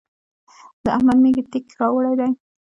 [0.83, 2.29] د احمد مېږي تېک راوړی دی.